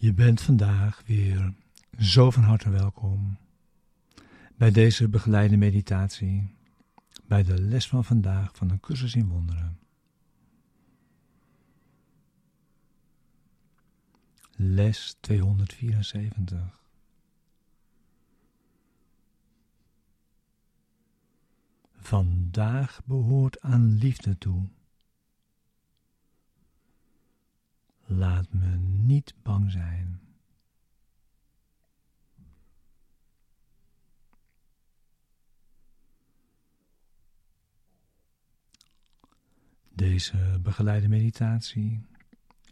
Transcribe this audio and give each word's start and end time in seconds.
Je 0.00 0.12
bent 0.12 0.40
vandaag 0.40 1.02
weer 1.06 1.54
zo 1.98 2.30
van 2.30 2.42
harte 2.42 2.70
welkom 2.70 3.36
bij 4.56 4.70
deze 4.70 5.08
begeleide 5.08 5.56
meditatie, 5.56 6.54
bij 7.24 7.42
de 7.42 7.60
les 7.60 7.88
van 7.88 8.04
vandaag 8.04 8.56
van 8.56 8.70
een 8.70 8.80
cursus 8.80 9.14
in 9.14 9.28
wonderen. 9.28 9.78
Les 14.56 15.16
274. 15.20 16.82
Vandaag 21.92 23.00
behoort 23.04 23.60
aan 23.60 23.94
liefde 23.94 24.38
toe. 24.38 24.68
Laat 28.10 28.52
me 28.52 28.76
niet 28.76 29.34
bang 29.42 29.70
zijn. 29.70 30.20
Deze 39.88 40.58
begeleide 40.62 41.08
meditatie 41.08 42.06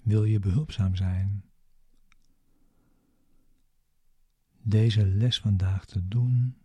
wil 0.03 0.25
je 0.25 0.39
behulpzaam 0.39 0.97
zijn. 0.97 1.45
Deze 4.63 5.07
les 5.07 5.41
vandaag 5.41 5.85
te 5.85 6.09
doen 6.09 6.59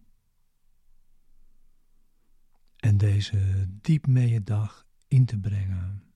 en 2.76 2.98
deze 2.98 3.68
diep 3.82 4.08
mee 4.08 4.44
dag 4.44 4.88
in 5.08 5.26
te 5.26 5.40
brengen. 5.40 6.13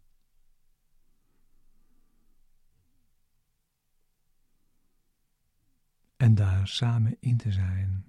En 6.17 6.35
daar 6.35 6.67
samen 6.67 7.17
in 7.19 7.37
te 7.37 7.51
zijn. 7.51 8.05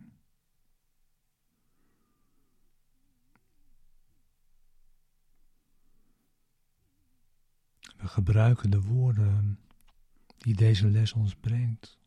We 7.97 8.09
gebruiken 8.09 8.71
de 8.71 8.83
woorden 8.83 9.61
die 10.39 10.55
deze 10.55 10.89
les 10.89 11.13
ons 11.13 11.35
brengt 11.35 11.99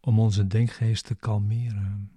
om 0.00 0.18
onze 0.18 0.46
denkgeest 0.46 1.04
te 1.04 1.14
kalmeren 1.14 2.12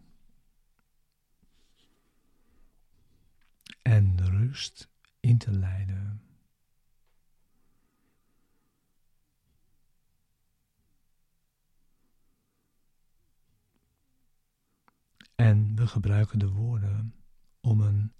en 3.81 4.29
rust 4.29 4.89
in 5.19 5.37
te 5.37 5.51
leiden. 5.51 6.30
En 15.41 15.75
we 15.75 15.87
gebruiken 15.87 16.39
de 16.39 16.49
woorden 16.49 17.15
om 17.61 17.81
een 17.81 18.13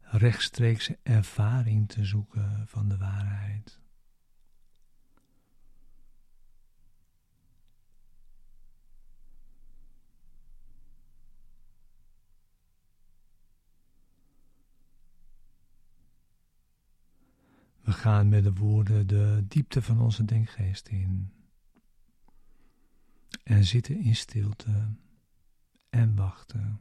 rechtstreekse 0.00 0.98
ervaring 1.02 1.88
te 1.88 2.04
zoeken 2.04 2.68
van 2.68 2.88
de 2.88 2.96
waarheid. 2.96 3.80
We 17.80 17.92
gaan 17.92 18.28
met 18.28 18.44
de 18.44 18.52
woorden 18.52 19.06
de 19.06 19.44
diepte 19.48 19.82
van 19.82 20.00
onze 20.00 20.24
denkgeest 20.24 20.88
in 20.88 21.32
en 23.42 23.64
zitten 23.64 24.00
in 24.00 24.16
stilte 24.16 24.94
en 25.92 26.16
wachten. 26.16 26.80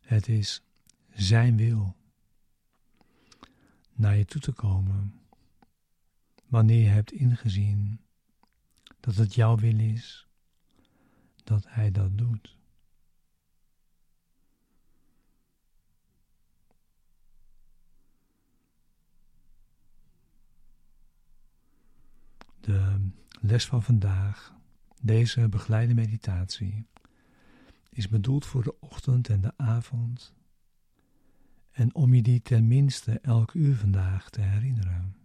Het 0.00 0.28
is 0.28 0.62
Zijn 1.14 1.56
wil 1.56 1.96
naar 3.92 4.16
je 4.16 4.24
toe 4.24 4.40
te 4.40 4.52
komen 4.52 5.20
wanneer 6.46 6.82
je 6.82 6.88
hebt 6.88 7.12
ingezien 7.12 8.00
dat 9.00 9.14
het 9.14 9.34
jouw 9.34 9.56
wil 9.56 9.78
is 9.78 10.26
dat 11.44 11.64
Hij 11.68 11.90
dat 11.90 12.18
doet. 12.18 12.56
De 22.64 23.10
les 23.40 23.66
van 23.66 23.82
vandaag, 23.82 24.54
deze 25.00 25.48
begeleide 25.48 25.94
meditatie, 25.94 26.86
is 27.90 28.08
bedoeld 28.08 28.46
voor 28.46 28.62
de 28.62 28.80
ochtend 28.80 29.28
en 29.28 29.40
de 29.40 29.52
avond 29.56 30.34
en 31.70 31.94
om 31.94 32.14
je 32.14 32.22
die 32.22 32.42
tenminste 32.42 33.20
elk 33.20 33.54
uur 33.54 33.76
vandaag 33.76 34.30
te 34.30 34.40
herinneren. 34.40 35.16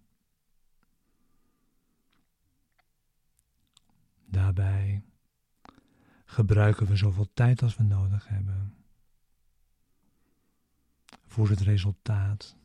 Daarbij 4.26 5.04
gebruiken 6.26 6.88
we 6.88 6.96
zoveel 6.96 7.30
tijd 7.34 7.62
als 7.62 7.76
we 7.76 7.84
nodig 7.84 8.28
hebben 8.28 8.74
voor 11.26 11.50
het 11.50 11.60
resultaat 11.60 12.56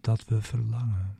dat 0.00 0.24
we 0.24 0.42
verlangen. 0.42 1.18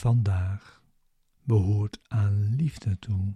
Vandaag 0.00 0.82
behoort 1.42 2.00
aan 2.08 2.54
liefde 2.56 2.98
toe. 2.98 3.34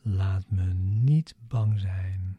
Laat 0.00 0.50
me 0.50 0.72
niet 0.74 1.34
bang 1.48 1.80
zijn. 1.80 2.38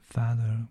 Vader, 0.00 0.66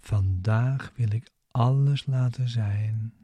vandaag 0.00 0.92
wil 0.94 1.12
ik 1.12 1.30
alles 1.50 2.06
laten 2.06 2.48
zijn 2.48 3.14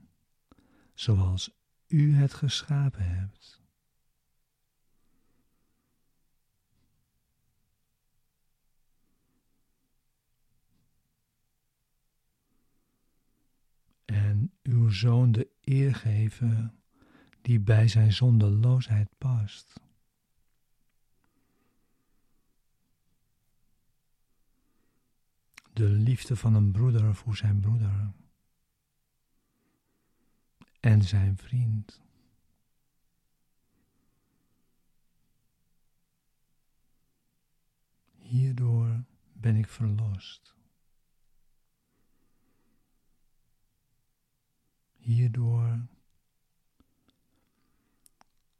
zoals 0.94 1.50
U 1.86 2.14
het 2.14 2.34
geschapen 2.34 3.08
hebt. 3.08 3.62
en 14.04 14.52
zoon 14.92 15.32
de 15.32 15.48
eer 15.60 15.94
geven 15.94 16.74
die 17.42 17.60
bij 17.60 17.88
zijn 17.88 18.12
zondeloosheid 18.12 19.08
past. 19.18 19.80
De 25.72 25.88
liefde 25.88 26.36
van 26.36 26.54
een 26.54 26.72
broeder 26.72 27.14
voor 27.14 27.36
zijn 27.36 27.60
broeder 27.60 28.12
en 30.80 31.02
zijn 31.02 31.36
vriend. 31.36 32.02
Hierdoor 38.18 39.04
ben 39.32 39.56
ik 39.56 39.68
verlost. 39.68 40.53
Hierdoor 45.04 45.86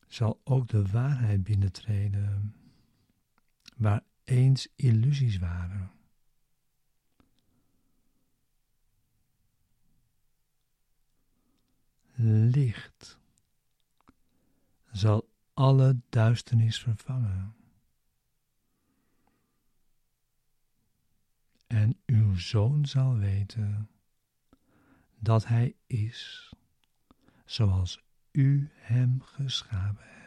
zal 0.06 0.40
ook 0.44 0.68
de 0.68 0.86
waarheid 0.86 1.44
binnentreden, 1.44 2.54
waar 3.76 4.02
eens 4.24 4.68
illusies 4.74 5.38
waren. 5.38 5.90
Licht 12.50 13.18
zal 14.92 15.28
alle 15.54 16.00
duisternis 16.08 16.80
vervangen. 16.80 17.56
En 21.66 21.98
uw 22.06 22.38
zoon 22.38 22.86
zal 22.86 23.16
weten 23.16 23.88
dat 25.24 25.46
Hij 25.46 25.74
is 25.86 26.52
zoals 27.44 28.02
u 28.32 28.70
hem 28.74 29.22
geschapen 29.22 30.04
hebt. 30.06 30.23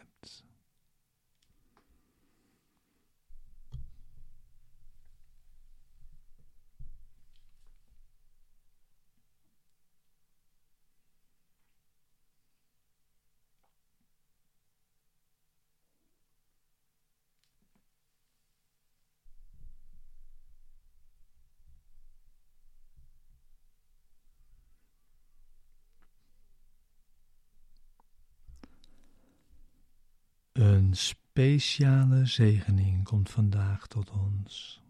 Een 30.88 30.96
speciale 30.96 32.26
zegening 32.26 33.04
komt 33.04 33.30
vandaag 33.30 33.88
tot 33.88 34.10
ons. 34.10 34.82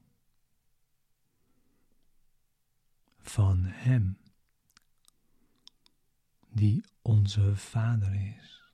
Van 3.17 3.63
Hem, 3.63 4.17
die 6.49 6.83
onze 7.01 7.55
Vader 7.55 8.13
is. 8.37 8.71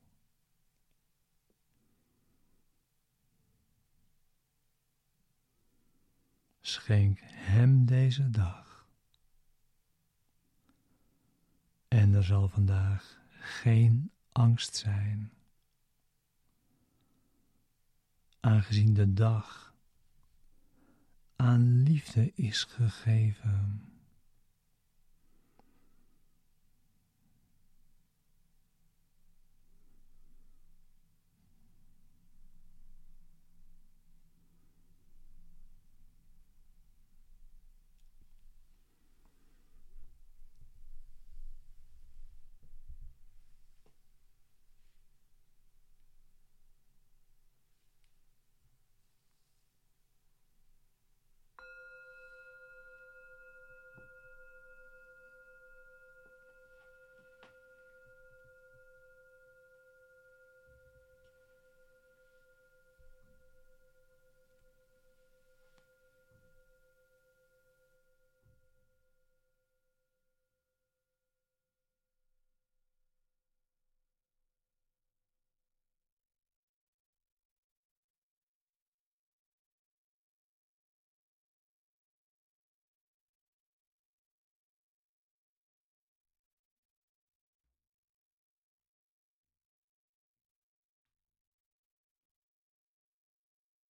Schenk 6.62 7.20
Hem 7.24 7.86
deze 7.86 8.30
dag. 8.30 8.88
En 11.88 12.14
er 12.14 12.24
zal 12.24 12.50
vandaag 12.50 13.20
geen 13.40 14.12
angst 14.32 14.76
zijn 14.76 15.32
aangezien 18.46 18.94
de 18.94 19.14
dag 19.14 19.74
aan 21.36 21.84
liefde 21.84 22.32
is 22.36 22.64
gegeven. 22.64 23.93